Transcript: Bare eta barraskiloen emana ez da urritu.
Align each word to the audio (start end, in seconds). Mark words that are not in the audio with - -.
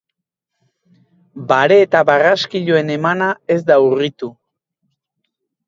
Bare 1.51 1.77
eta 1.83 2.01
barraskiloen 2.11 2.91
emana 2.97 3.29
ez 3.57 3.61
da 3.71 3.81
urritu. 3.91 4.33